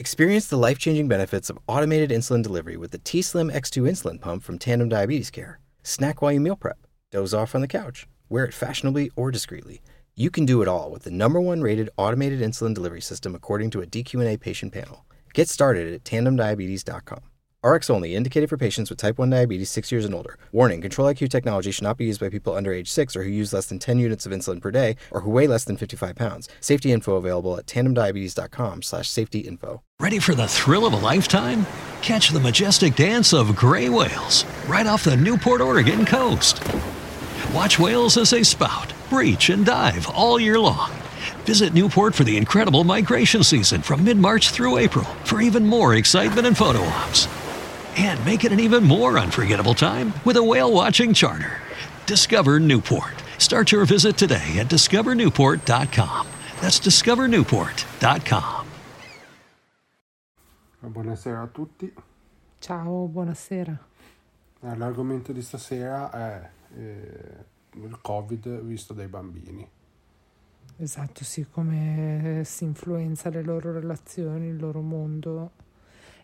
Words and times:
Experience 0.00 0.46
the 0.46 0.56
life 0.56 0.78
changing 0.78 1.08
benefits 1.08 1.50
of 1.50 1.58
automated 1.66 2.10
insulin 2.10 2.40
delivery 2.40 2.76
with 2.76 2.92
the 2.92 2.98
T 2.98 3.20
Slim 3.20 3.50
X2 3.50 3.82
insulin 3.82 4.20
pump 4.20 4.44
from 4.44 4.56
Tandem 4.56 4.88
Diabetes 4.88 5.28
Care. 5.28 5.58
Snack 5.82 6.22
while 6.22 6.30
you 6.30 6.38
meal 6.38 6.54
prep, 6.54 6.78
doze 7.10 7.34
off 7.34 7.52
on 7.52 7.62
the 7.62 7.66
couch, 7.66 8.06
wear 8.28 8.44
it 8.44 8.54
fashionably 8.54 9.10
or 9.16 9.32
discreetly. 9.32 9.82
You 10.14 10.30
can 10.30 10.46
do 10.46 10.62
it 10.62 10.68
all 10.68 10.92
with 10.92 11.02
the 11.02 11.10
number 11.10 11.40
one 11.40 11.62
rated 11.62 11.90
automated 11.96 12.38
insulin 12.40 12.74
delivery 12.74 13.00
system 13.00 13.34
according 13.34 13.70
to 13.70 13.80
a 13.82 13.86
DQ&A 13.86 14.36
patient 14.36 14.72
panel. 14.72 15.04
Get 15.34 15.48
started 15.48 15.92
at 15.92 16.04
tandemdiabetes.com. 16.04 17.22
RX 17.64 17.90
only, 17.90 18.14
indicated 18.14 18.48
for 18.48 18.56
patients 18.56 18.88
with 18.88 19.00
type 19.00 19.18
1 19.18 19.30
diabetes 19.30 19.68
6 19.70 19.90
years 19.90 20.04
and 20.04 20.14
older. 20.14 20.38
Warning 20.52 20.80
Control 20.80 21.12
IQ 21.12 21.28
technology 21.28 21.72
should 21.72 21.82
not 21.82 21.96
be 21.96 22.04
used 22.04 22.20
by 22.20 22.28
people 22.28 22.54
under 22.54 22.72
age 22.72 22.88
6 22.88 23.16
or 23.16 23.24
who 23.24 23.30
use 23.30 23.52
less 23.52 23.66
than 23.66 23.80
10 23.80 23.98
units 23.98 24.24
of 24.26 24.30
insulin 24.30 24.60
per 24.60 24.70
day 24.70 24.94
or 25.10 25.22
who 25.22 25.30
weigh 25.30 25.48
less 25.48 25.64
than 25.64 25.76
55 25.76 26.14
pounds. 26.14 26.48
Safety 26.60 26.92
info 26.92 27.16
available 27.16 27.58
at 27.58 27.66
tandemdiabetes.com 27.66 28.82
slash 28.82 29.10
safety 29.10 29.40
info. 29.40 29.82
Ready 29.98 30.20
for 30.20 30.36
the 30.36 30.46
thrill 30.46 30.86
of 30.86 30.92
a 30.92 30.98
lifetime? 30.98 31.66
Catch 32.00 32.28
the 32.30 32.38
majestic 32.38 32.94
dance 32.94 33.34
of 33.34 33.56
gray 33.56 33.88
whales 33.88 34.44
right 34.68 34.86
off 34.86 35.02
the 35.02 35.16
Newport, 35.16 35.60
Oregon 35.60 36.06
coast. 36.06 36.62
Watch 37.52 37.80
whales 37.80 38.16
as 38.16 38.30
they 38.30 38.44
spout, 38.44 38.92
breach, 39.10 39.50
and 39.50 39.66
dive 39.66 40.08
all 40.10 40.38
year 40.38 40.60
long. 40.60 40.92
Visit 41.44 41.74
Newport 41.74 42.14
for 42.14 42.22
the 42.22 42.36
incredible 42.36 42.84
migration 42.84 43.42
season 43.42 43.82
from 43.82 44.04
mid 44.04 44.16
March 44.16 44.50
through 44.50 44.78
April 44.78 45.06
for 45.24 45.40
even 45.40 45.66
more 45.66 45.96
excitement 45.96 46.46
and 46.46 46.56
photo 46.56 46.82
ops. 46.82 47.26
And 47.98 48.24
make 48.24 48.44
it 48.44 48.52
an 48.52 48.60
even 48.60 48.84
more 48.84 49.18
unforgettable 49.18 49.74
time 49.74 50.12
with 50.24 50.36
a 50.36 50.42
whale 50.42 50.72
watching 50.72 51.12
charter. 51.12 51.58
Discover 52.06 52.60
Newport. 52.60 53.12
Start 53.38 53.72
your 53.72 53.84
visit 53.86 54.16
today 54.16 54.60
at 54.60 54.68
discovernewport.com. 54.68 56.26
That's 56.60 56.78
discovernewport.com. 56.78 58.66
Buonasera 60.80 61.42
a 61.42 61.46
tutti. 61.48 61.92
Ciao, 62.60 63.08
buonasera. 63.08 63.76
Eh, 64.60 64.76
L'argomento 64.76 65.32
di 65.32 65.42
stasera 65.42 66.10
è 66.12 66.50
eh, 66.76 67.44
il 67.72 67.98
Covid 68.00 68.60
visto 68.62 68.94
dai 68.94 69.08
bambini. 69.08 69.68
Esatto, 70.76 71.24
sì, 71.24 71.44
come 71.50 72.42
si 72.44 72.62
influenza 72.62 73.28
le 73.28 73.42
loro 73.42 73.72
relazioni, 73.72 74.46
il 74.46 74.56
loro 74.56 74.82
mondo 74.82 75.50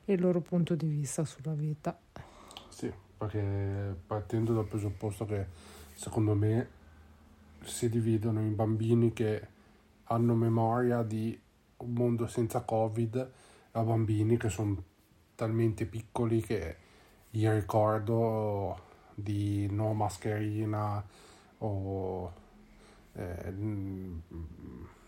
il 0.07 0.21
loro 0.21 0.41
punto 0.41 0.75
di 0.75 0.87
vista 0.87 1.25
sulla 1.25 1.55
vita. 1.55 1.99
Sì, 2.69 2.93
perché 3.17 3.97
partendo 4.07 4.53
dal 4.53 4.67
presupposto 4.67 5.25
che 5.25 5.47
secondo 5.95 6.35
me 6.35 6.69
si 7.63 7.89
dividono 7.89 8.41
in 8.41 8.55
bambini 8.55 9.13
che 9.13 9.49
hanno 10.05 10.35
memoria 10.35 11.03
di 11.03 11.39
un 11.79 11.93
mondo 11.93 12.27
senza 12.27 12.61
Covid 12.61 13.31
a 13.73 13.83
bambini 13.83 14.37
che 14.37 14.49
sono 14.49 14.83
talmente 15.35 15.87
piccoli 15.87 16.41
che 16.43 16.77
gli 17.31 17.49
ricordo 17.49 18.93
di 19.15 19.67
no 19.71 19.93
mascherina 19.95 21.05
o 21.59 22.33
eh, 23.15 23.55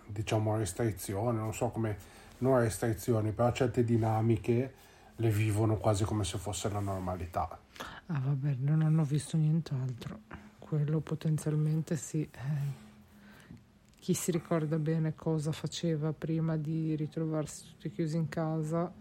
diciamo 0.07 0.57
restrizioni, 0.57 1.39
non 1.39 1.55
so 1.55 1.69
come, 1.69 1.97
non 2.39 2.59
restrizioni, 2.59 3.33
però 3.33 3.53
certe 3.53 3.85
dinamiche 3.85 4.75
le 5.17 5.31
vivono 5.31 5.77
quasi 5.77 6.05
come 6.05 6.25
se 6.25 6.39
fosse 6.39 6.69
la 6.69 6.81
normalità. 6.81 7.59
Ah, 8.07 8.21
vabbè, 8.21 8.57
non 8.59 8.83
hanno 8.83 9.05
visto 9.05 9.37
nient'altro. 9.37 10.21
Quello 10.59 11.01
potenzialmente 11.01 11.97
sì. 11.97 12.23
Eh, 12.23 12.85
chi 13.99 14.15
si 14.15 14.31
ricorda 14.31 14.79
bene 14.79 15.15
cosa 15.15 15.53
faceva 15.53 16.13
prima 16.13 16.57
di 16.57 16.95
ritrovarsi 16.95 17.65
tutti 17.67 17.91
chiusi 17.91 18.17
in 18.17 18.29
casa 18.29 18.93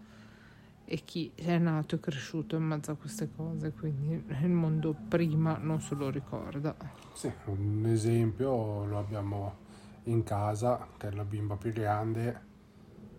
e 0.84 1.02
chi 1.04 1.32
è 1.34 1.58
nato 1.58 1.96
e 1.96 2.00
cresciuto 2.00 2.56
in 2.56 2.62
mezzo 2.62 2.92
a 2.92 2.94
queste 2.94 3.28
cose, 3.34 3.72
quindi 3.72 4.24
il 4.42 4.48
mondo 4.48 4.94
prima 5.08 5.56
non 5.58 5.80
se 5.80 5.94
lo 5.96 6.10
ricorda. 6.10 6.74
Sì, 7.12 7.30
un 7.46 7.84
esempio 7.86 8.84
lo 8.84 8.98
abbiamo 8.98 9.64
in 10.06 10.22
casa, 10.22 10.88
che 10.96 11.08
è 11.08 11.10
la 11.12 11.24
bimba 11.24 11.56
più 11.56 11.72
grande, 11.72 12.44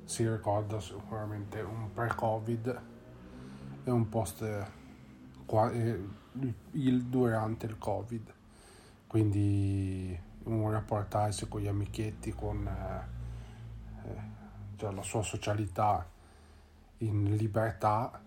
si 0.06 0.28
ricorda 0.28 0.80
sicuramente 0.80 1.60
un 1.60 1.92
pre-Covid 1.92 2.82
e 3.84 3.92
un 3.92 4.10
post 4.10 4.66
il 6.72 7.04
durante 7.06 7.66
il 7.66 7.78
Covid. 7.78 8.34
Quindi 9.08 10.20
un 10.44 10.72
rapportarsi 10.72 11.48
con 11.48 11.62
gli 11.62 11.68
amichetti, 11.68 12.32
con 12.34 12.66
eh, 12.66 14.08
eh, 14.08 14.22
cioè 14.76 14.92
la 14.94 15.02
sua 15.02 15.24
socialità 15.24 16.06
in 17.00 17.36
libertà 17.36 18.22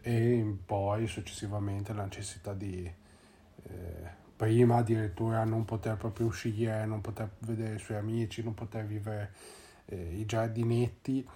e 0.00 0.58
poi 0.64 1.06
successivamente 1.06 1.92
la 1.92 2.04
necessità 2.04 2.52
di 2.52 2.92
eh, 3.62 4.22
prima 4.36 4.76
addirittura 4.76 5.44
non 5.44 5.64
poter 5.64 5.96
proprio 5.96 6.26
uscire, 6.26 6.84
non 6.86 7.00
poter 7.00 7.30
vedere 7.40 7.76
i 7.76 7.78
suoi 7.78 7.98
amici, 7.98 8.42
non 8.42 8.54
poter 8.54 8.84
vivere 8.84 9.32
eh, 9.86 10.18
i 10.18 10.26
giardinetti 10.26 11.26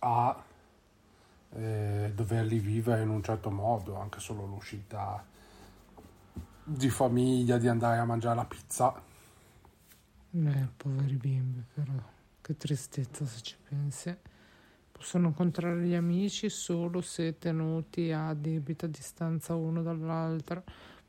a 0.00 0.44
eh, 1.50 2.12
doverli 2.14 2.58
vivere 2.58 3.02
in 3.02 3.08
un 3.08 3.22
certo 3.22 3.50
modo, 3.50 3.96
anche 3.98 4.20
solo 4.20 4.44
l'uscita 4.46 5.24
di 6.62 6.90
famiglia, 6.90 7.58
di 7.58 7.68
andare 7.68 7.98
a 7.98 8.04
mangiare 8.04 8.36
la 8.36 8.44
pizza. 8.44 9.00
Eh, 10.32 10.68
poveri 10.76 11.14
bimbi, 11.14 11.62
però, 11.72 11.92
che 12.42 12.56
tristezza 12.56 13.24
se 13.24 13.40
ci 13.40 13.56
pensi. 13.68 14.14
Possono 14.92 15.28
incontrare 15.28 15.82
gli 15.82 15.94
amici 15.94 16.48
solo 16.48 17.00
se 17.00 17.38
tenuti 17.38 18.12
a 18.12 18.34
debita 18.34 18.86
distanza 18.86 19.54
uno 19.54 19.82
dall'altro. 19.82 20.64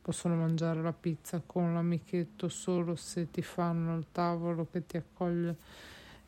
Possono 0.07 0.35
mangiare 0.37 0.81
la 0.81 0.93
pizza 0.93 1.41
con 1.45 1.73
l'amichetto 1.73 2.47
solo 2.47 2.95
se 2.95 3.29
ti 3.29 3.41
fanno 3.41 3.97
il 3.97 4.05
tavolo 4.13 4.65
che 4.71 4.85
ti 4.85 4.95
accoglie 4.95 5.57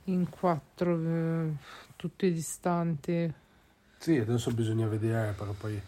in 0.03 0.27
quattro, 0.29 0.99
eh, 0.99 1.53
tutti 1.95 2.29
distanti. 2.29 3.33
Sì, 3.97 4.17
adesso 4.17 4.51
bisogna 4.53 4.87
vedere, 4.87 5.33
però 5.33 5.53
poi 5.53 5.81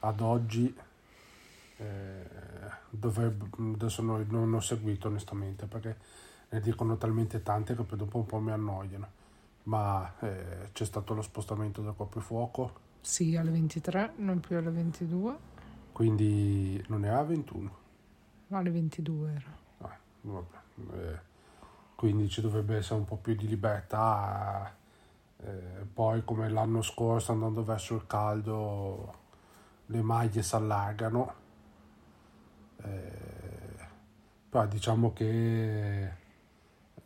ad 0.00 0.20
oggi 0.20 0.74
eh, 1.76 2.24
dovrebbe, 2.90 3.46
adesso 3.74 4.02
non, 4.02 4.26
non 4.30 4.52
ho 4.54 4.60
seguito 4.60 5.08
onestamente 5.08 5.66
perché 5.66 5.96
ne 6.50 6.60
dicono 6.60 6.96
talmente 6.96 7.42
tante 7.42 7.74
che 7.76 7.82
poi 7.84 7.98
dopo 7.98 8.18
un 8.18 8.26
po' 8.26 8.38
mi 8.40 8.50
annoiano. 8.52 9.08
Ma 9.64 10.14
eh, 10.20 10.70
c'è 10.72 10.84
stato 10.84 11.14
lo 11.14 11.22
spostamento 11.22 11.82
del 11.82 11.94
coprifuoco, 11.96 12.88
Sì, 13.02 13.36
alle 13.36 13.50
23, 13.50 14.14
non 14.16 14.40
più 14.40 14.56
alle 14.56 14.70
22, 14.70 15.38
quindi 16.00 16.82
non 16.88 17.04
era 17.04 17.22
21. 17.22 17.76
ma 18.46 18.56
alle 18.56 18.70
22 18.70 19.32
era. 19.32 19.56
Ah, 19.82 19.98
vabbè, 20.22 20.56
eh, 20.94 21.18
quindi 21.94 22.26
ci 22.26 22.40
dovrebbe 22.40 22.78
essere 22.78 23.00
un 23.00 23.04
po' 23.04 23.16
più 23.16 23.34
di 23.34 23.46
libertà. 23.46 24.74
eh, 25.42 25.84
poi, 25.92 26.24
come 26.24 26.48
l'anno 26.48 26.80
scorso, 26.80 27.32
andando 27.32 27.62
verso 27.62 27.96
il 27.96 28.06
caldo, 28.06 29.14
le 29.84 30.00
maglie 30.00 30.42
si 30.42 30.54
allargano. 30.54 31.34
Eh, 32.82 33.88
però 34.48 34.66
diciamo 34.66 35.12
che, 35.12 36.12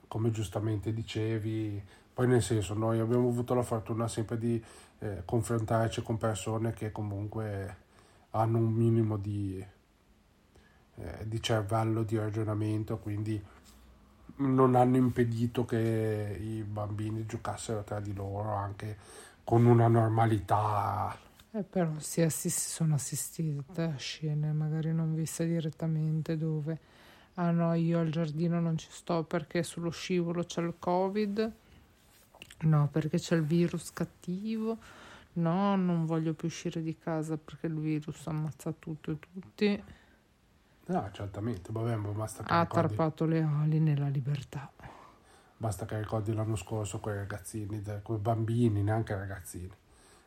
come 0.07 0.31
giustamente 0.31 0.93
dicevi, 0.93 1.83
poi 2.13 2.29
nel 2.29 2.43
senso, 2.43 2.75
noi 2.75 3.01
abbiamo 3.01 3.29
avuto 3.29 3.55
la 3.55 3.63
fortuna 3.65 4.07
sempre 4.07 4.39
di 4.39 4.65
eh, 5.01 5.23
confrontarci 5.25 6.01
con 6.01 6.17
persone 6.17 6.73
che 6.73 6.93
comunque 6.93 7.83
hanno 8.35 8.59
un 8.59 8.73
minimo 8.73 9.17
di, 9.17 9.65
eh, 10.97 11.19
di 11.27 11.43
cervello, 11.43 12.03
di 12.03 12.17
ragionamento, 12.17 12.99
quindi 12.99 13.43
non 14.37 14.75
hanno 14.75 14.97
impedito 14.97 15.65
che 15.65 16.37
i 16.41 16.63
bambini 16.63 17.27
giocassero 17.27 17.85
tra 17.85 18.01
di 18.01 18.13
loro 18.13 18.53
anche 18.55 18.99
con 19.45 19.65
una 19.67 19.87
normalità. 19.87 21.17
Eh, 21.53 21.63
però 21.63 21.93
si 21.99 22.23
assist- 22.23 22.71
sono 22.71 22.95
assistite 22.95 23.83
a 23.83 23.97
scene 23.97 24.53
magari 24.53 24.93
non 24.93 25.15
viste 25.15 25.47
direttamente 25.47 26.37
dove 26.37 26.79
ah 27.35 27.53
no 27.53 27.75
io 27.75 28.01
al 28.01 28.11
giardino 28.11 28.59
non 28.61 28.77
ci 28.77 28.89
sto 28.91 29.23
perché 29.23 29.63
sullo 29.63 29.91
scivolo 29.91 30.43
c'è 30.43 30.61
il 30.63 30.75
covid 30.79 31.53
no 32.63 32.89
perché 32.91 33.19
c'è 33.19 33.37
il 33.37 33.45
virus 33.45 33.93
cattivo 33.93 34.79
no 35.35 35.77
non 35.77 36.05
voglio 36.07 36.35
più 36.35 36.49
uscire 36.49 36.83
di 36.83 36.97
casa 36.99 37.37
perché 37.37 37.67
il 37.67 37.79
virus 37.79 38.27
ammazza 38.27 38.73
tutto 38.73 39.11
e 39.11 39.19
tutti. 39.19 39.85
No, 40.87 41.11
certamente, 41.13 41.73
vabbè, 41.73 41.97
ma 41.97 42.11
basta 42.11 42.43
che, 42.43 42.53
ha 42.53 42.63
ricordi, 42.63 42.89
tarpato 42.89 43.25
le 43.25 43.43
ali 43.43 43.81
nella 43.81 44.09
libertà. 44.09 44.71
Basta 45.57 45.87
che 45.87 45.99
ricordi 45.99 46.35
l'anno 46.35 46.57
scorso 46.57 47.01
quei 47.01 47.17
ragazzini, 47.17 47.83
quei 48.03 48.19
bambini, 48.19 48.83
neanche 48.83 49.15
ragazzini, 49.15 49.73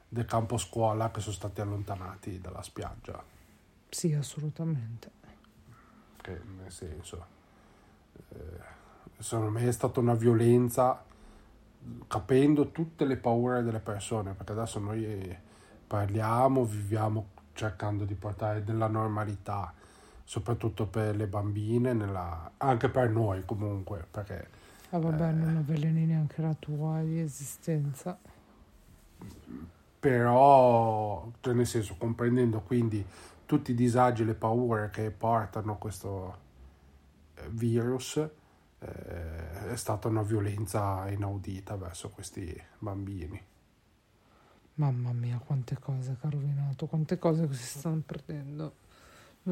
del 0.08 0.26
campo 0.26 0.58
scuola 0.58 1.12
che 1.12 1.20
sono 1.20 1.36
stati 1.36 1.62
allontanati 1.62 2.40
dalla 2.40 2.64
spiaggia. 2.64 3.24
sì 3.90 4.14
assolutamente. 4.14 5.12
Che 6.22 6.42
nel 6.58 6.72
senso 6.72 7.26
eh, 8.30 8.60
secondo 9.20 9.52
me 9.52 9.68
è 9.68 9.72
stata 9.72 10.00
una 10.00 10.16
violenza 10.16 11.04
capendo 12.08 12.72
tutte 12.72 13.06
le 13.06 13.18
paure 13.18 13.64
delle 13.64 13.80
persone, 13.80 14.34
perché 14.34 14.52
adesso 14.54 14.80
noi 14.80 15.36
parliamo, 15.88 16.64
viviamo 16.64 17.28
cercando 17.54 18.06
di 18.06 18.14
portare 18.14 18.64
della 18.64 18.88
normalità, 18.88 19.74
soprattutto 20.24 20.86
per 20.86 21.16
le 21.16 21.28
bambine, 21.28 21.94
nella, 21.94 22.52
anche 22.58 22.90
per 22.90 23.10
noi 23.10 23.44
comunque, 23.46 24.06
perché... 24.10 24.48
Ah 24.92 25.00
vabbè, 25.00 25.30
eh, 25.30 25.32
non 25.32 25.58
avveleni 25.58 26.06
neanche 26.06 26.42
la 26.42 26.56
tua 26.58 27.02
esistenza. 27.04 28.18
Però, 30.00 31.30
cioè 31.42 31.54
nel 31.54 31.66
senso, 31.66 31.96
comprendendo 31.98 32.62
quindi 32.62 33.06
tutti 33.46 33.72
i 33.72 33.76
disagi 33.76 34.22
e 34.22 34.26
le 34.26 34.34
paure 34.34 34.90
che 34.92 35.10
portano 35.12 35.78
questo 35.78 36.38
eh, 37.36 37.50
virus, 37.50 38.24
eh, 38.80 39.72
è 39.72 39.76
stata 39.76 40.08
una 40.08 40.22
violenza 40.22 41.10
inaudita 41.10 41.76
verso 41.76 42.10
questi 42.10 42.56
bambini. 42.80 43.42
Mamma 44.76 45.12
mia, 45.12 45.40
quante 45.44 45.78
cose 45.80 46.18
che 46.20 46.28
ha 46.28 46.30
rovinato, 46.30 46.86
quante 46.86 47.18
cose 47.18 47.48
che 47.48 47.54
si 47.56 47.80
stanno 47.80 48.04
perdendo. 48.06 48.86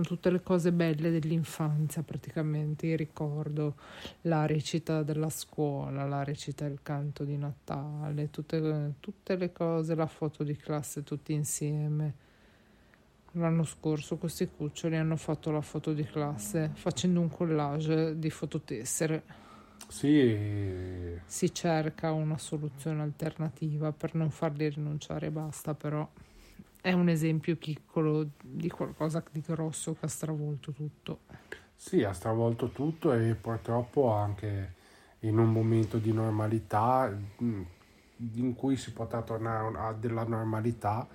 Tutte 0.01 0.29
le 0.29 0.41
cose 0.41 0.73
belle 0.73 1.09
dell'infanzia, 1.09 2.03
praticamente. 2.03 2.85
Io 2.85 2.97
ricordo 2.97 3.75
la 4.21 4.45
recita 4.45 5.03
della 5.03 5.29
scuola, 5.29 6.05
la 6.05 6.23
recita 6.23 6.67
del 6.67 6.79
canto 6.83 7.23
di 7.23 7.37
Natale, 7.37 8.29
tutte, 8.29 8.95
tutte 8.99 9.35
le 9.37 9.51
cose, 9.53 9.95
la 9.95 10.05
foto 10.05 10.43
di 10.43 10.55
classe 10.55 11.03
tutti 11.03 11.33
insieme. 11.33 12.24
L'anno 13.37 13.63
scorso 13.63 14.17
questi 14.17 14.49
cuccioli 14.49 14.95
hanno 14.95 15.17
fatto 15.17 15.51
la 15.51 15.61
foto 15.61 15.93
di 15.93 16.03
classe 16.05 16.71
facendo 16.73 17.19
un 17.19 17.29
collage 17.29 18.17
di 18.17 18.29
fototessere. 18.29 19.23
Sì. 19.87 21.19
Si 21.25 21.53
cerca 21.53 22.11
una 22.11 22.37
soluzione 22.37 23.01
alternativa 23.01 23.91
per 23.91 24.15
non 24.15 24.31
farli 24.31 24.69
rinunciare 24.69 25.31
basta, 25.31 25.73
però 25.73 26.07
è 26.79 26.93
un 26.93 27.09
esempio 27.09 27.55
piccolo 27.55 28.29
di 28.41 28.69
qualcosa 28.69 29.23
di 29.31 29.41
grosso 29.45 29.93
che 29.93 30.05
ha 30.05 30.09
stravolto 30.09 30.71
tutto. 30.71 31.19
Sì, 31.75 32.03
ha 32.03 32.13
stravolto 32.13 32.69
tutto 32.69 33.11
e 33.11 33.35
purtroppo 33.35 34.11
anche 34.11 34.73
in 35.21 35.37
un 35.39 35.51
momento 35.51 35.97
di 35.97 36.13
normalità 36.13 37.11
mm, 37.43 37.61
in 38.35 38.55
cui 38.55 38.77
si 38.77 38.93
potrà 38.93 39.21
tornare 39.21 39.77
a 39.77 39.93
della 39.93 40.23
normalità, 40.23 41.07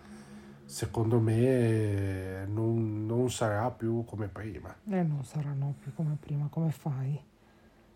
secondo 0.71 1.19
me 1.19 2.47
non, 2.47 3.05
non 3.05 3.29
sarà 3.29 3.73
più 3.73 4.05
come 4.05 4.29
prima. 4.29 4.73
Eh, 4.89 5.03
non 5.03 5.25
saranno 5.25 5.75
più 5.81 5.93
come 5.93 6.17
prima, 6.19 6.47
come 6.49 6.71
fai? 6.71 7.21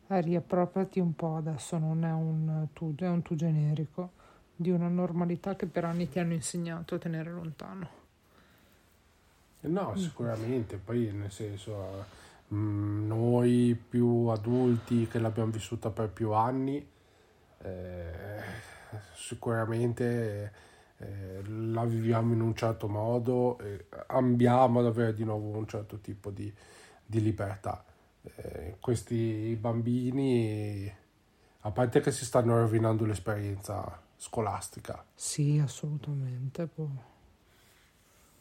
Eh, 0.08 0.20
riappropriati 0.20 0.98
un 0.98 1.14
po' 1.14 1.36
adesso, 1.36 1.78
non 1.78 2.04
è 2.04 2.10
un 2.10 2.66
tu, 2.72 2.92
è 2.96 3.06
un 3.06 3.22
tu 3.22 3.36
generico 3.36 4.10
di 4.56 4.70
una 4.70 4.88
normalità 4.88 5.54
che 5.54 5.66
per 5.66 5.84
anni 5.84 6.08
ti 6.08 6.18
hanno 6.18 6.32
insegnato 6.32 6.96
a 6.96 6.98
tenere 6.98 7.30
lontano. 7.30 7.88
No, 9.60 9.92
mm. 9.92 9.96
sicuramente, 9.96 10.76
poi 10.76 11.12
nel 11.12 11.30
senso, 11.30 12.04
mm, 12.52 13.06
noi 13.06 13.80
più 13.88 14.26
adulti 14.26 15.06
che 15.06 15.20
l'abbiamo 15.20 15.52
vissuta 15.52 15.90
per 15.90 16.08
più 16.08 16.32
anni, 16.32 16.84
eh, 17.62 18.42
sicuramente 19.14 20.72
eh, 20.98 21.42
la 21.46 21.84
viviamo 21.84 22.32
in 22.32 22.40
un 22.40 22.54
certo 22.54 22.88
modo 22.88 23.58
e 23.58 23.86
ambiamo 24.08 24.80
ad 24.80 24.86
avere 24.86 25.14
di 25.14 25.24
nuovo 25.24 25.56
un 25.56 25.66
certo 25.66 25.98
tipo 25.98 26.30
di, 26.30 26.52
di 27.04 27.20
libertà 27.20 27.84
eh, 28.36 28.76
questi 28.80 29.56
bambini, 29.60 30.92
a 31.60 31.70
parte 31.70 32.00
che 32.00 32.10
si 32.10 32.24
stanno 32.24 32.58
rovinando 32.58 33.04
l'esperienza 33.04 34.00
scolastica. 34.16 35.04
Sì, 35.14 35.60
assolutamente. 35.62 36.68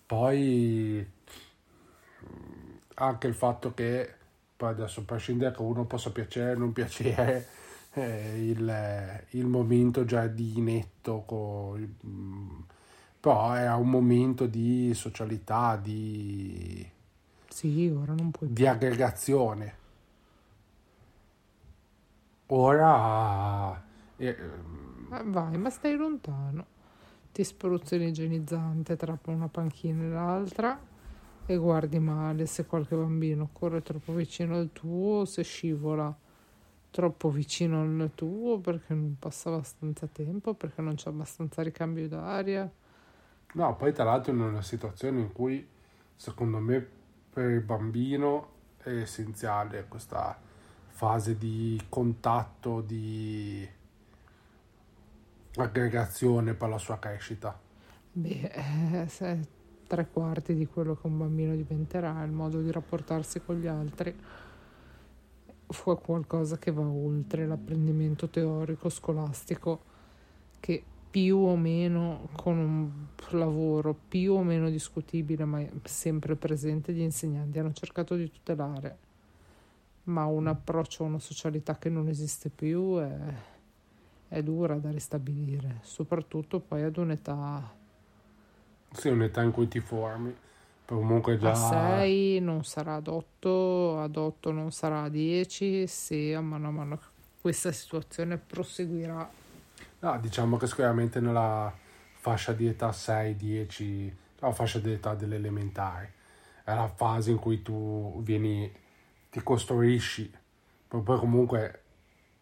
Poi 0.05 1.11
anche 2.95 3.27
il 3.27 3.33
fatto 3.33 3.73
che, 3.73 4.13
poi 4.55 4.69
adesso 4.69 5.01
a 5.01 5.03
prescindere 5.03 5.53
che 5.53 5.61
uno 5.61 5.85
possa 5.85 6.11
piacere 6.11 6.53
o 6.53 6.59
non 6.59 6.71
piacere, 6.71 7.47
eh, 7.93 8.49
il, 8.49 9.25
il, 9.31 9.45
momento 9.45 10.05
già 10.05 10.27
di 10.27 10.59
netto, 10.61 11.23
con, 11.25 11.95
mm, 12.05 12.59
però 13.19 13.53
era 13.55 13.75
un 13.75 13.89
momento 13.89 14.45
di 14.45 14.93
socialità, 14.93 15.77
di 15.77 16.89
sì, 17.53 17.87
ora 17.87 18.13
non 18.13 18.31
puoi 18.31 18.51
Di 18.51 18.65
aggregazione. 18.65 19.75
Ora... 22.47 23.79
Eh, 24.17 24.35
vai, 25.25 25.57
ma 25.57 25.69
stai 25.69 25.95
lontano. 25.95 26.65
Ti 27.31 27.43
spruzzi 27.43 27.99
l'igienizzante 27.99 28.95
tra 28.95 29.17
una 29.25 29.47
panchina 29.49 30.03
e 30.03 30.07
l'altra 30.09 30.79
e 31.45 31.55
guardi 31.55 31.99
male 31.99 32.47
se 32.47 32.65
qualche 32.65 32.95
bambino 32.95 33.49
corre 33.53 33.83
troppo 33.83 34.13
vicino 34.13 34.55
al 34.55 34.71
tuo, 34.73 35.23
se 35.25 35.43
scivola 35.43 36.15
troppo 36.93 37.31
vicino 37.31 37.81
al 37.81 38.11
tuo 38.13 38.59
perché 38.59 38.93
non 38.93 39.15
passa 39.17 39.49
abbastanza 39.49 40.05
tempo, 40.05 40.53
perché 40.53 40.83
non 40.83 40.93
c'è 40.93 41.09
abbastanza 41.09 41.63
ricambio 41.63 42.07
d'aria. 42.07 42.71
No, 43.53 43.75
poi 43.75 43.91
tra 43.91 44.03
l'altro 44.03 44.31
in 44.31 44.39
una 44.39 44.61
situazione 44.61 45.19
in 45.19 45.31
cui 45.31 45.67
secondo 46.15 46.59
me 46.59 46.87
per 47.33 47.49
il 47.49 47.61
bambino 47.61 48.51
è 48.77 48.89
essenziale 48.89 49.87
questa 49.87 50.39
fase 50.89 51.35
di 51.35 51.81
contatto, 51.89 52.81
di 52.81 53.67
aggregazione 55.55 56.53
per 56.53 56.69
la 56.69 56.77
sua 56.77 56.99
crescita. 56.99 57.59
Beh, 58.11 58.51
eh, 58.53 59.07
se 59.07 59.39
tre 59.87 60.07
quarti 60.11 60.53
di 60.53 60.67
quello 60.67 60.95
che 60.95 61.07
un 61.07 61.17
bambino 61.17 61.55
diventerà, 61.55 62.23
il 62.23 62.31
modo 62.31 62.61
di 62.61 62.71
rapportarsi 62.71 63.41
con 63.41 63.59
gli 63.59 63.67
altri 63.67 64.15
fu 65.73 65.95
qualcosa 65.97 66.57
che 66.57 66.71
va 66.71 66.87
oltre 66.87 67.45
l'apprendimento 67.45 68.29
teorico 68.29 68.89
scolastico 68.89 69.91
che 70.59 70.83
più 71.13 71.37
o 71.37 71.55
meno 71.55 72.29
con 72.35 72.57
un 72.57 72.89
lavoro 73.37 73.93
più 73.93 74.33
o 74.33 74.43
meno 74.43 74.69
discutibile, 74.69 75.45
ma 75.45 75.63
sempre 75.83 76.35
presente, 76.35 76.93
gli 76.93 77.01
insegnanti 77.01 77.59
hanno 77.59 77.73
cercato 77.73 78.15
di 78.15 78.31
tutelare. 78.31 78.97
Ma 80.05 80.25
un 80.25 80.47
approccio 80.47 81.03
a 81.03 81.07
una 81.07 81.19
socialità 81.19 81.77
che 81.77 81.89
non 81.89 82.07
esiste 82.07 82.49
più 82.49 82.97
è, 82.97 83.17
è 84.29 84.41
dura 84.41 84.77
da 84.77 84.89
ristabilire, 84.89 85.79
soprattutto 85.81 86.59
poi 86.59 86.81
ad 86.81 86.97
un'età. 86.97 87.75
Sì, 88.91 89.09
un'età 89.09 89.43
in 89.43 89.51
cui 89.51 89.67
ti 89.67 89.79
formi. 89.79 90.35
Comunque 90.93 91.37
già... 91.37 91.51
A 91.51 91.55
6 91.99 92.39
non 92.39 92.63
sarà 92.63 92.95
ad 92.95 93.07
8, 93.07 93.99
ad 93.99 94.15
8 94.15 94.51
non 94.51 94.71
sarà 94.71 95.03
a 95.03 95.09
10, 95.09 95.87
se 95.87 96.35
a 96.35 96.41
mano 96.41 96.67
a 96.67 96.71
mano 96.71 96.99
questa 97.41 97.71
situazione 97.71 98.37
proseguirà 98.37 99.29
No, 100.03 100.19
diciamo 100.19 100.57
che 100.57 100.67
sicuramente 100.67 101.21
nella 101.21 101.73
fascia 102.15 102.51
di 102.51 102.67
età 102.67 102.89
6-10, 102.89 104.11
la 104.39 104.51
fascia 104.51 104.79
di 104.79 104.91
età 104.91 105.15
dell'elementare, 105.15 106.13
è 106.65 106.73
la 106.73 106.89
fase 106.89 107.31
in 107.31 107.39
cui 107.39 107.61
tu 107.61 108.21
vieni, 108.21 108.69
ti 109.29 109.41
costruisci, 109.41 110.29
poi 110.89 111.17
comunque 111.17 111.83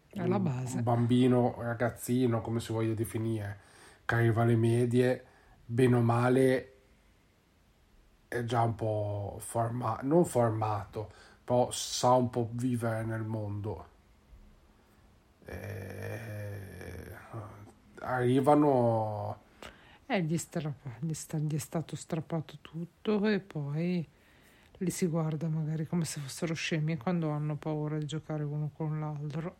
è 0.08 0.26
la 0.26 0.40
base. 0.40 0.78
un 0.78 0.82
bambino, 0.82 1.54
ragazzino, 1.58 2.40
come 2.40 2.58
si 2.58 2.72
voglia 2.72 2.94
definire, 2.94 3.60
che 4.04 4.16
arriva 4.16 4.42
alle 4.42 4.56
medie, 4.56 5.24
bene 5.64 5.94
o 5.94 6.00
male 6.00 6.71
è 8.32 8.44
già 8.44 8.62
un 8.62 8.74
po' 8.74 9.36
formato, 9.40 10.06
non 10.06 10.24
formato, 10.24 11.10
però 11.44 11.70
sa 11.70 12.12
un 12.12 12.30
po' 12.30 12.48
vivere 12.52 13.04
nel 13.04 13.22
mondo. 13.22 13.86
E 15.44 17.14
arrivano... 18.00 19.40
Eh, 20.06 20.22
gli, 20.22 20.38
strappa, 20.38 20.90
gli, 21.00 21.12
sta, 21.12 21.36
gli 21.38 21.54
è 21.54 21.58
stato 21.58 21.94
strappato 21.94 22.56
tutto 22.60 23.26
e 23.26 23.38
poi 23.38 24.06
li 24.78 24.90
si 24.90 25.06
guarda 25.06 25.48
magari 25.48 25.86
come 25.86 26.04
se 26.04 26.20
fossero 26.20 26.54
scemi 26.54 26.96
quando 26.96 27.30
hanno 27.30 27.56
paura 27.56 27.98
di 27.98 28.06
giocare 28.06 28.42
uno 28.42 28.70
con 28.74 28.98
l'altro. 28.98 29.56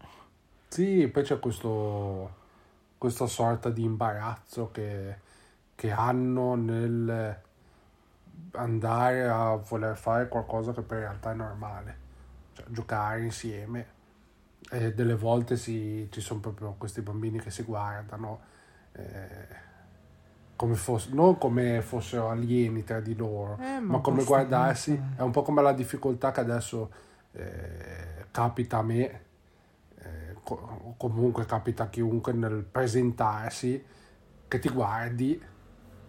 Sì, 0.69 1.09
poi 1.09 1.23
c'è 1.23 1.39
questo, 1.39 2.35
questa 2.97 3.27
sorta 3.27 3.69
di 3.71 3.83
imbarazzo 3.83 4.71
che, 4.71 5.17
che 5.75 5.91
hanno 5.91 6.55
nel 6.55 7.41
andare 8.53 9.29
a 9.29 9.57
voler 9.57 9.97
fare 9.97 10.29
qualcosa 10.29 10.73
che 10.73 10.83
per 10.83 10.99
realtà 10.99 11.33
è 11.33 11.35
normale, 11.35 11.97
cioè 12.53 12.67
giocare 12.69 13.23
insieme. 13.23 14.01
E 14.71 14.95
delle 14.95 15.15
volte 15.15 15.57
si, 15.57 16.09
ci 16.11 16.21
sono 16.21 16.41
proprio 16.41 16.75
questi 16.79 17.01
bambini 17.03 17.41
che 17.41 17.51
si 17.51 17.63
guardano 17.63 18.41
eh, 18.93 19.71
come 20.57 20.75
fosse, 20.75 21.11
non 21.13 21.39
come 21.39 21.83
fossero 21.83 22.31
alieni 22.31 22.85
tra 22.85 23.01
di 23.01 23.17
loro, 23.17 23.59
eh, 23.61 23.81
ma, 23.81 23.95
ma 23.95 23.99
come 24.01 24.25
guardarsi, 24.25 24.99
è 25.17 25.21
un 25.21 25.31
po' 25.31 25.43
come 25.43 25.61
la 25.61 25.73
difficoltà 25.73 26.31
che 26.31 26.41
adesso 26.41 26.91
eh, 27.33 28.27
capita 28.31 28.79
a 28.79 28.83
me 28.83 29.21
eh, 29.97 30.37
co- 30.43 30.95
comunque 30.97 31.45
capita 31.47 31.85
a 31.85 31.89
chiunque 31.89 32.33
nel 32.33 32.63
presentarsi 32.63 33.85
che 34.47 34.59
ti 34.59 34.69
guardi 34.69 35.41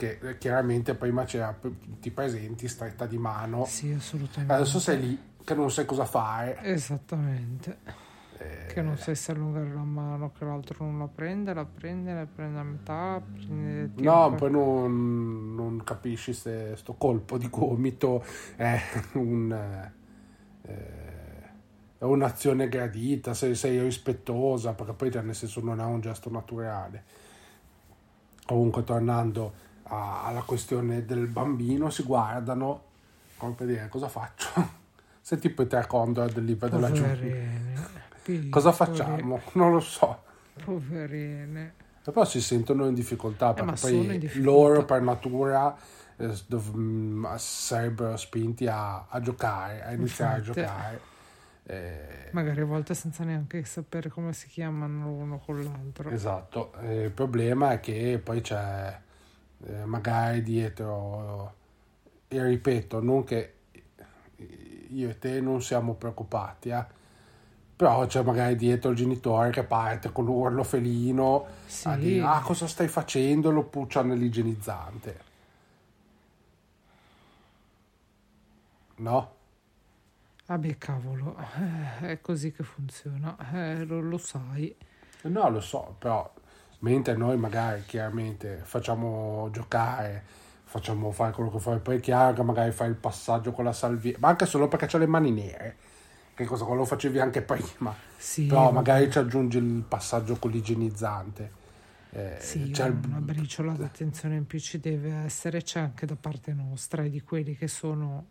che 0.04 0.30
eh, 0.30 0.38
chiaramente 0.38 0.96
prima 0.96 1.24
c'era 1.24 1.58
ti 2.00 2.12
presenti 2.12 2.68
stretta 2.68 3.06
di 3.06 3.18
mano 3.18 3.66
Sì, 3.66 3.92
assolutamente. 3.92 4.54
adesso 4.54 4.80
sei 4.80 5.00
lì 5.00 5.20
che 5.44 5.54
non 5.56 5.72
sai 5.72 5.86
cosa 5.86 6.06
fare 6.06 6.58
Esattamente. 6.62 7.78
Eh, 8.38 8.66
Che 8.74 8.82
non 8.82 8.98
sai 8.98 9.16
se 9.16 9.32
allungare 9.32 9.72
la 9.72 9.84
mano, 9.84 10.32
che 10.32 10.44
l'altro 10.44 10.84
non 10.84 10.98
la 11.00 11.08
prende, 11.08 11.54
la 11.54 11.66
prende, 11.66 12.14
la 12.14 12.26
prende 12.26 12.60
a 12.60 12.64
metà, 12.64 13.22
prende 13.22 14.02
no 14.02 14.34
poi 14.36 14.52
non, 14.52 15.56
non 15.56 15.82
capisci 15.84 16.34
se 16.34 16.76
sto 16.76 16.94
colpo 16.96 17.38
di 17.38 17.50
gomito 17.50 18.24
è 18.56 18.82
un 19.14 19.52
eh, 20.64 21.12
è 21.98 22.04
un'azione 22.04 22.68
gradita 22.68 23.34
se 23.34 23.56
sei 23.56 23.80
rispettosa 23.82 24.74
perché 24.74 24.94
poi 24.94 25.10
nel 25.24 25.36
senso 25.36 25.62
non 25.64 25.80
è 25.80 25.86
un 25.86 26.02
gesto 26.02 26.30
naturale 26.30 27.04
comunque 28.46 28.84
tornando 28.84 29.54
alla 29.86 30.42
questione 30.46 31.06
del 31.06 31.28
bambino 31.28 31.90
si 31.90 32.04
guardano 32.04 32.84
come 33.38 33.54
per 33.54 33.68
dire 33.68 33.90
cosa 33.90 34.08
faccio 34.08 34.50
se 35.22 35.38
tipo 35.38 35.62
i 35.62 35.68
tre 35.68 35.86
condor 35.88 36.32
del 36.32 36.46
libro 36.46 36.70
della 36.70 36.92
giungla 36.92 37.32
cosa 38.50 38.72
facciamo? 38.72 39.42
non 39.54 39.72
lo 39.72 39.80
so 39.80 40.22
Poverine. 40.64 41.74
però 42.04 42.24
si 42.26 42.40
sentono 42.42 42.86
in 42.88 42.94
difficoltà 42.94 43.52
Eh, 43.52 43.64
perché 43.64 43.90
in 43.92 44.06
poi 44.08 44.18
difficoltà. 44.20 44.50
loro 44.52 44.86
per 44.86 45.02
natura 45.02 45.76
eh, 46.18 46.34
dov- 46.48 46.76
mm, 46.78 47.26
sarebbero 47.38 48.16
spinti 48.18 48.68
a, 48.68 49.08
a 49.08 49.20
giocare, 49.20 49.84
a 49.84 49.92
iniziare 49.94 50.38
Infatti. 50.38 50.60
a 50.60 50.64
giocare. 50.64 51.02
Eh, 51.66 52.30
Magari 52.34 52.62
a 52.62 52.66
volte 52.66 52.94
senza 52.94 53.24
neanche 53.24 53.64
sapere 53.66 54.10
come 54.10 54.32
si 54.34 54.48
chiamano 54.48 55.06
l'uno 55.08 55.40
con 55.40 55.60
l'altro. 55.64 56.10
esatto, 56.12 56.74
Eh, 56.82 57.06
il 57.06 57.12
problema 57.12 57.72
è 57.72 57.80
che 57.80 58.22
poi 58.24 58.42
c'è 58.42 59.00
eh, 59.68 59.86
magari 59.86 60.42
dietro, 60.44 61.54
e 62.28 62.44
ripeto, 62.44 63.02
non 63.02 63.24
che 63.24 63.54
io 64.90 65.10
e 65.10 65.18
te 65.20 65.42
non 65.42 65.62
siamo 65.62 65.94
preoccupati, 65.96 66.70
eh, 66.70 66.86
però 67.76 68.06
c'è 68.06 68.24
magari 68.24 68.56
dietro 68.56 68.92
il 68.92 68.98
genitore 68.98 69.50
che 69.52 69.64
parte 69.64 70.12
con 70.12 70.26
l'urlo 70.26 70.64
felino 70.64 71.46
Sì. 71.66 71.88
a 71.90 71.98
dire 71.98 72.22
ah 72.26 72.42
cosa 72.42 72.68
stai 72.68 72.88
facendo 72.88 73.52
lo 73.52 73.64
puccia 73.66 74.04
nell'igienizzante 74.04 75.22
no? 78.98 79.32
Ah 80.48 80.58
beh, 80.58 80.78
cavolo, 80.78 81.36
eh, 82.02 82.08
è 82.12 82.22
così 82.22 82.52
che 82.52 82.64
funziona, 82.64 83.36
eh, 83.54 83.84
lo, 83.86 84.00
lo 84.02 84.18
sai. 84.18 84.74
no 85.24 85.50
lo 85.50 85.60
so 85.62 85.96
però 86.00 86.32
mentre 86.84 87.16
noi 87.16 87.38
magari 87.38 87.84
chiaramente 87.86 88.62
facciamo 88.64 89.50
giocare 89.52 90.24
facciamo 90.66 91.12
fare 91.12 91.32
quello 91.34 91.52
che 91.52 91.60
fai. 91.60 91.80
Poi 91.80 91.98
è 91.98 92.00
chiaro 92.00 92.34
che 92.36 92.44
magari 92.44 92.72
fai 92.72 92.90
il 92.90 92.96
passaggio 92.96 93.52
con 93.52 93.64
la 93.66 93.74
salvia 93.74 94.16
ma 94.20 94.30
anche 94.30 94.46
solo 94.46 94.68
perché 94.68 94.88
c'ha 94.88 94.98
le 94.98 95.08
mani 95.08 95.32
nere. 95.32 95.76
Che 96.36 96.46
cosa 96.46 96.64
quello 96.66 96.82
lo 96.82 96.86
facevi 96.88 97.20
anche 97.20 97.42
prima. 97.44 97.96
Sì, 98.18 98.48
però 98.48 98.72
magari 98.72 99.12
ci 99.12 99.18
aggiungi 99.20 99.58
il 99.58 99.84
passaggio 99.88 100.38
con 100.38 100.50
l'igienizzante. 100.52 101.52
Eh, 102.12 102.36
Sì, 102.40 102.70
c'è 102.72 102.88
il- 102.88 103.00
una 103.06 103.20
briciola 103.22 103.74
d'attenzione 103.74 104.36
in 104.36 104.46
più 104.46 104.60
ci 104.60 104.80
deve 104.80 105.12
essere, 105.14 105.62
c'è 105.62 105.80
anche 105.80 106.06
da 106.06 106.16
parte 106.16 106.54
nostra 106.54 107.04
e 107.04 107.10
di 107.10 107.22
quelli 107.22 107.56
che 107.56 107.68
sono 107.68 108.26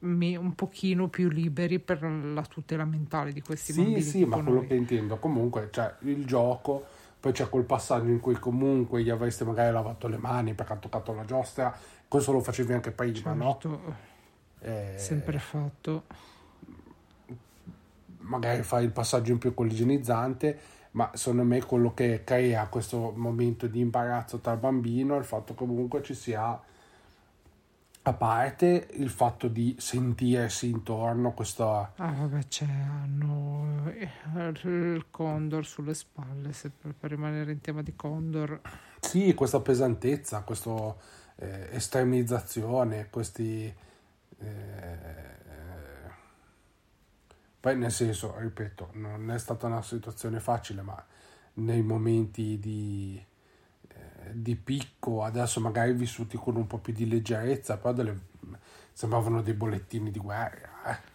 un 0.00 0.52
pochino 0.54 1.08
più 1.08 1.30
liberi 1.30 1.78
per 1.78 2.02
la 2.02 2.42
tutela 2.42 2.84
mentale 2.84 3.32
di 3.32 3.40
questi 3.40 3.72
Sì, 3.72 3.82
bambini. 3.82 4.02
sì, 4.02 4.18
tipo 4.18 4.36
ma 4.36 4.42
quello 4.42 4.58
noi. 4.58 4.68
che 4.68 4.74
intendo, 4.74 5.16
comunque, 5.18 5.68
cioè, 5.72 5.94
il 6.00 6.26
gioco, 6.26 6.84
poi 7.24 7.32
c'è 7.32 7.48
quel 7.48 7.64
passaggio 7.64 8.10
in 8.10 8.20
cui 8.20 8.34
comunque 8.34 9.02
gli 9.02 9.08
avreste 9.08 9.44
magari 9.46 9.72
lavato 9.72 10.08
le 10.08 10.18
mani 10.18 10.52
perché 10.52 10.74
ha 10.74 10.76
toccato 10.76 11.14
la 11.14 11.24
giostra, 11.24 11.74
questo 12.06 12.32
lo 12.32 12.40
facevi 12.40 12.74
anche 12.74 12.90
prima, 12.90 13.32
no? 13.32 13.58
Certo, 13.58 13.94
Eh, 14.60 14.92
sempre 14.98 15.38
fatto. 15.38 16.02
magari 18.18 18.62
fai 18.62 18.84
il 18.84 18.90
passaggio 18.90 19.32
in 19.32 19.38
più 19.38 19.54
con 19.54 19.66
l'igienizzante, 19.66 20.58
ma 20.90 21.10
secondo 21.14 21.44
me 21.44 21.62
quello 21.62 21.94
che 21.94 22.24
crea 22.24 22.66
questo 22.66 23.14
momento 23.16 23.68
di 23.68 23.80
imbarazzo 23.80 24.40
tra 24.40 24.52
il 24.52 24.58
bambino 24.58 25.14
è 25.14 25.18
il 25.18 25.24
fatto 25.24 25.54
che 25.54 25.64
comunque 25.64 26.02
ci 26.02 26.12
sia, 26.12 26.60
a 28.06 28.12
parte 28.12 28.88
il 28.92 29.08
fatto 29.08 29.48
di 29.48 29.76
sentirsi 29.78 30.68
intorno 30.68 31.32
questo... 31.32 31.70
Ah, 31.70 31.92
vabbè, 31.96 32.46
c'è, 32.48 32.66
hanno 32.66 33.90
eh, 33.94 34.10
il 34.64 35.06
Condor 35.10 35.64
sulle 35.64 35.94
spalle, 35.94 36.52
sempre 36.52 36.92
per 36.92 37.10
rimanere 37.10 37.52
in 37.52 37.62
tema 37.62 37.82
di 37.82 37.96
Condor. 37.96 38.60
Sì, 39.00 39.32
questa 39.32 39.60
pesantezza, 39.60 40.42
questa 40.42 40.94
estremizzazione, 41.36 43.08
questi... 43.10 43.74
eh, 44.38 45.32
poi 47.58 47.76
nel 47.78 47.90
senso, 47.90 48.34
ripeto, 48.36 48.90
non 48.92 49.30
è 49.30 49.38
stata 49.38 49.66
una 49.66 49.80
situazione 49.80 50.40
facile, 50.40 50.82
ma 50.82 51.02
nei 51.54 51.80
momenti 51.80 52.58
di, 52.58 53.18
eh, 53.18 53.26
di 54.32 54.56
picco, 54.56 55.22
adesso 55.22 55.60
magari 55.60 55.92
vissuti 55.92 56.36
con 56.36 56.56
un 56.56 56.66
po' 56.66 56.78
più 56.78 56.92
di 56.92 57.06
leggerezza, 57.08 57.76
però 57.78 57.92
delle- 57.94 58.18
sembravano 58.92 59.42
dei 59.42 59.54
bollettini 59.54 60.10
di 60.10 60.18
guerra. 60.18 60.70
eh. 60.86 61.12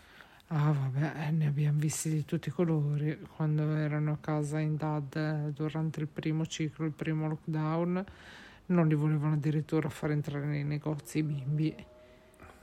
Ah, 0.52 0.72
vabbè, 0.72 1.28
eh, 1.28 1.32
ne 1.32 1.46
abbiamo 1.48 1.78
visti 1.80 2.10
di 2.10 2.26
tutti 2.26 2.50
i 2.50 2.52
colori. 2.52 3.20
Quando 3.36 3.72
erano 3.76 4.14
a 4.14 4.18
casa 4.20 4.60
in 4.60 4.76
DAD 4.78 5.16
eh, 5.16 5.52
durante 5.54 6.00
il 6.00 6.08
primo 6.08 6.46
ciclo, 6.48 6.86
il 6.86 6.92
primo 6.92 7.28
lockdown, 7.28 8.04
non 8.68 8.88
li 8.88 8.96
volevano 8.96 9.34
addirittura 9.36 9.90
far 9.90 10.12
entrare 10.12 10.46
nei 10.46 10.64
negozi 10.64 11.20
i 11.20 11.24
bimbi 11.24 11.76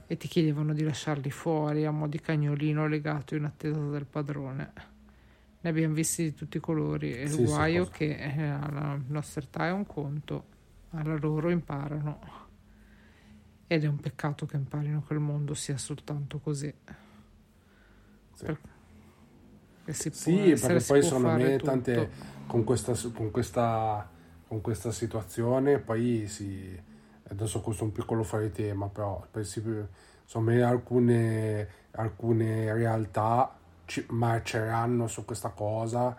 e 0.09 0.17
ti 0.17 0.29
chiedevano 0.29 0.73
di 0.75 0.83
lasciarli 0.85 1.31
fuori 1.31 1.85
a 1.85 1.91
mo' 1.93 2.09
di 2.09 2.21
cagnolino 2.21 2.87
legato 2.89 3.35
in 3.37 3.45
attesa 3.45 3.81
del 3.81 4.07
padrone. 4.07 4.73
Ne 5.61 5.71
abbiamo 5.71 5.95
visti 5.95 6.23
di 6.25 6.35
tutti 6.35 6.59
i 6.59 6.61
colori 6.61 7.13
e 7.13 7.23
Sì, 7.25 7.25
il 7.25 7.35
sì, 7.47 7.47
guaio 7.47 7.85
cosa- 7.85 7.91
che 7.91 8.17
eh, 8.17 8.43
alla 8.43 8.99
nostra 9.09 9.43
età 9.43 9.67
è 9.67 9.73
un 9.73 9.87
conto, 9.87 10.45
alla 10.91 11.17
loro 11.17 11.51
imparano. 11.51 12.19
Ed 13.69 13.85
è 13.85 13.87
un 13.89 13.99
peccato 13.99 14.47
che 14.47 14.57
imparino 14.57 15.03
che 15.07 15.13
il 15.15 15.21
mondo 15.21 15.53
sia 15.55 15.77
soltanto 15.77 16.39
così. 16.39 16.73
Sì. 18.35 18.47
Per- 18.47 18.61
si 19.93 20.11
può 20.11 20.51
Sì, 20.51 20.57
perché 20.59 20.81
poi 20.81 21.03
secondo 21.03 21.29
fare 21.29 21.39
me 21.39 21.57
tutto. 21.57 21.65
tante 21.65 22.11
con 22.47 22.65
questa, 22.65 22.95
con 23.13 23.31
questa, 23.31 24.09
con 24.47 24.61
questa 24.61 24.91
situazione 24.93 25.79
poi 25.79 26.27
si 26.29 26.81
adesso 27.29 27.61
questo 27.61 27.83
è 27.83 27.87
un 27.87 27.93
piccolo 27.93 28.23
fuori 28.23 28.53
tema 28.53 28.89
però 28.89 29.27
poi 29.31 29.45
si, 29.45 29.61
insomma 30.23 30.69
alcune, 30.69 31.69
alcune 31.93 32.73
realtà 32.73 33.56
ci 33.87 34.05
marceranno 34.11 35.07
su 35.07 35.25
questa 35.25 35.51
cosa 35.51 36.15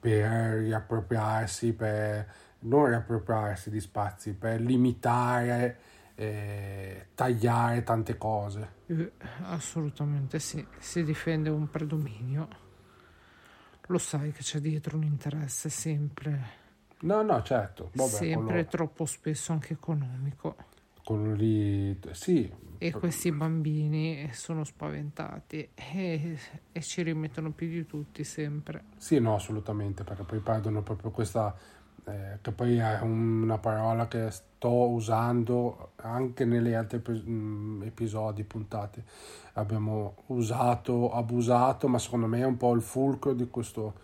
per 0.00 0.58
riappropriarsi 0.58 1.72
per 1.72 2.26
non 2.60 2.86
riappropriarsi 2.86 3.70
di 3.70 3.80
spazi 3.80 4.34
per 4.34 4.60
limitare 4.60 5.78
eh, 6.14 7.08
tagliare 7.14 7.82
tante 7.84 8.16
cose 8.18 8.80
Eh, 8.86 9.12
assolutamente 9.44 10.38
sì, 10.38 10.64
si 10.78 11.02
difende 11.04 11.48
un 11.48 11.70
predominio. 11.70 12.48
Lo 13.86 13.98
sai 13.98 14.30
che 14.32 14.42
c'è 14.42 14.58
dietro 14.60 14.96
un 14.96 15.04
interesse 15.04 15.68
sempre, 15.68 16.40
no 17.00 17.22
no 17.22 17.42
certo 17.42 17.90
vabbè, 17.94 18.08
sempre 18.10 18.44
quello- 18.52 18.68
troppo 18.68 19.06
spesso 19.06 19.52
anche 19.52 19.72
economico. 19.72 20.56
Lì 21.34 21.98
sì 22.12 22.50
E 22.78 22.90
questi 22.90 23.30
bambini 23.30 24.28
sono 24.32 24.64
spaventati 24.64 25.68
e, 25.72 26.36
e 26.72 26.82
ci 26.82 27.02
rimettono 27.02 27.52
più 27.52 27.68
di 27.68 27.86
tutti 27.86 28.24
sempre. 28.24 28.86
Sì, 28.96 29.20
no, 29.20 29.36
assolutamente, 29.36 30.02
perché 30.02 30.24
poi 30.24 30.40
perdono 30.40 30.82
proprio 30.82 31.12
questa, 31.12 31.54
eh, 32.04 32.38
che 32.40 32.50
poi 32.50 32.78
è 32.78 32.98
una 33.02 33.58
parola 33.58 34.08
che 34.08 34.32
sto 34.32 34.88
usando 34.88 35.92
anche 35.96 36.44
nelle 36.44 36.74
altre 36.74 36.98
mh, 36.98 37.82
episodi, 37.84 38.42
puntate. 38.42 39.04
Abbiamo 39.52 40.16
usato, 40.26 41.12
abusato, 41.12 41.86
ma 41.86 42.00
secondo 42.00 42.26
me 42.26 42.40
è 42.40 42.44
un 42.44 42.56
po' 42.56 42.74
il 42.74 42.82
fulcro 42.82 43.32
di 43.32 43.48
questo, 43.48 43.94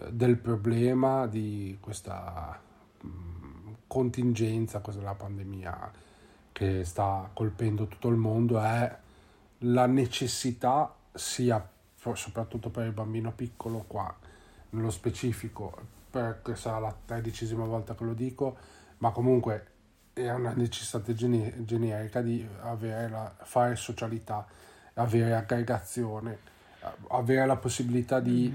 eh, 0.00 0.12
del 0.12 0.36
problema 0.38 1.28
di 1.28 1.76
questa 1.80 2.58
mh, 3.02 3.08
contingenza, 3.86 4.80
questa 4.80 5.00
della 5.00 5.14
pandemia 5.14 6.04
che 6.56 6.86
sta 6.86 7.28
colpendo 7.34 7.86
tutto 7.86 8.08
il 8.08 8.16
mondo, 8.16 8.58
è 8.58 8.96
la 9.58 9.84
necessità 9.84 10.94
sia 11.12 11.68
soprattutto 12.14 12.70
per 12.70 12.86
il 12.86 12.92
bambino 12.92 13.30
piccolo 13.32 13.84
qua 13.86 14.14
nello 14.70 14.88
specifico 14.88 15.76
perché 16.08 16.56
sarà 16.56 16.78
la 16.78 16.96
tredicesima 17.04 17.64
volta 17.64 17.94
che 17.94 18.04
lo 18.04 18.14
dico 18.14 18.56
ma 18.98 19.10
comunque 19.10 19.66
è 20.14 20.30
una 20.30 20.52
necessità 20.52 21.02
gene- 21.12 21.64
generica 21.64 22.22
di 22.22 22.46
avere 22.62 23.08
la, 23.08 23.34
fare 23.42 23.74
socialità 23.74 24.46
avere 24.94 25.34
aggregazione 25.34 26.38
avere 27.08 27.44
la 27.44 27.56
possibilità 27.56 28.20
di 28.20 28.54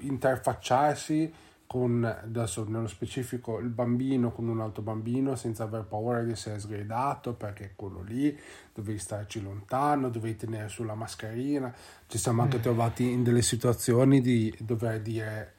interfacciarsi 0.00 1.32
con, 1.68 2.02
adesso 2.02 2.64
nello 2.66 2.86
specifico, 2.86 3.58
il 3.58 3.68
bambino 3.68 4.32
con 4.32 4.48
un 4.48 4.62
altro 4.62 4.80
bambino 4.82 5.36
senza 5.36 5.64
aver 5.64 5.84
paura 5.84 6.22
di 6.22 6.32
essere 6.32 6.58
sgridato 6.58 7.34
perché 7.34 7.74
quello 7.76 8.00
lì 8.00 8.36
dovevi 8.72 8.98
starci 8.98 9.42
lontano, 9.42 10.08
dovevi 10.08 10.34
tenere 10.34 10.68
sulla 10.68 10.94
mascherina. 10.94 11.72
Ci 12.06 12.16
siamo 12.16 12.40
anche 12.40 12.56
mm. 12.56 12.62
trovati 12.62 13.10
in 13.10 13.22
delle 13.22 13.42
situazioni 13.42 14.22
di 14.22 14.52
dover 14.58 15.02
dire 15.02 15.52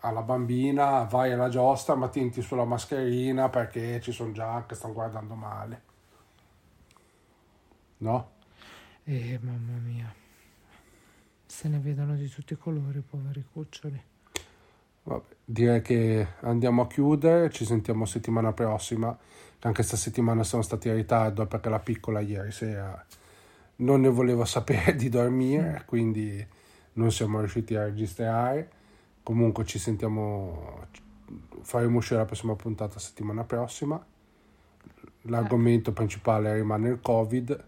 alla 0.00 0.22
bambina 0.22 1.02
vai 1.02 1.32
alla 1.32 1.50
giostra 1.50 1.94
ma 1.94 2.08
tienti 2.08 2.40
sulla 2.40 2.64
mascherina 2.64 3.50
perché 3.50 4.00
ci 4.00 4.12
sono 4.12 4.32
già 4.32 4.64
che 4.66 4.74
stanno 4.74 4.94
guardando 4.94 5.34
male. 5.34 5.82
No? 7.98 8.30
Eh, 9.04 9.38
mamma 9.42 9.76
mia. 9.78 10.10
Se 11.44 11.68
ne 11.68 11.78
vedono 11.80 12.16
di 12.16 12.30
tutti 12.30 12.54
i 12.54 12.56
colori, 12.56 13.02
poveri 13.02 13.44
cuccioli. 13.52 14.02
Vabbè, 15.10 15.34
direi 15.44 15.82
che 15.82 16.24
andiamo 16.42 16.82
a 16.82 16.86
chiudere, 16.86 17.50
ci 17.50 17.64
sentiamo 17.64 18.04
settimana 18.04 18.52
prossima, 18.52 19.10
che 19.58 19.66
anche 19.66 19.80
questa 19.80 19.96
settimana 19.96 20.44
siamo 20.44 20.62
stati 20.62 20.86
in 20.86 20.94
ritardo 20.94 21.46
perché 21.46 21.68
la 21.68 21.80
piccola 21.80 22.20
ieri 22.20 22.52
sera 22.52 23.04
non 23.76 24.02
ne 24.02 24.08
voleva 24.08 24.44
sapere 24.44 24.94
di 24.96 25.08
dormire, 25.08 25.82
quindi 25.84 26.46
non 26.92 27.10
siamo 27.10 27.40
riusciti 27.40 27.74
a 27.74 27.84
registrare. 27.84 28.70
Comunque 29.24 29.64
ci 29.64 29.80
sentiamo, 29.80 30.86
faremo 31.62 31.98
uscire 31.98 32.20
la 32.20 32.26
prossima 32.26 32.54
puntata 32.54 33.00
settimana 33.00 33.42
prossima. 33.42 34.04
L'argomento 35.22 35.92
principale 35.92 36.54
rimane 36.54 36.88
il 36.88 37.00
Covid 37.00 37.64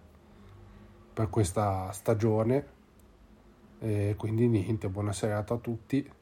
per 1.13 1.29
questa 1.29 1.91
stagione. 1.91 2.81
E 3.81 4.15
quindi 4.17 4.47
niente, 4.47 4.89
buona 4.89 5.13
serata 5.13 5.55
a 5.55 5.59
tutti. 5.59 6.21